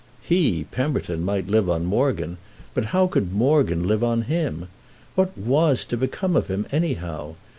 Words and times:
He, 0.23 0.63
Pemberton, 0.71 1.23
might 1.23 1.45
live 1.45 1.69
on 1.69 1.85
Morgan; 1.85 2.37
but 2.73 2.85
how 2.85 3.05
could 3.05 3.33
Morgan 3.35 3.87
live 3.87 4.03
on 4.03 4.23
him? 4.23 4.67
What 5.13 5.37
was 5.37 5.85
to 5.85 5.95
become 5.95 6.35
of 6.35 6.47
him 6.47 6.65
anyhow? 6.71 7.35